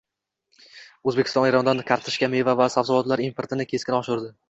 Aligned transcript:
O‘zbekiston 1.11 1.47
Erondan 1.51 1.85
kartoshka, 1.91 2.33
meva 2.39 2.59
va 2.65 2.71
sabzavotlar 2.79 3.27
importini 3.31 3.73
keskin 3.77 4.03
oshirdi 4.05 4.39